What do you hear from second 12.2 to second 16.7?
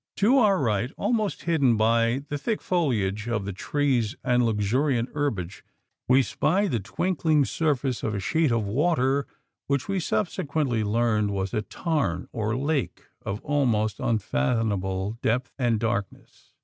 or lake of almost unfathomable depth and darkness.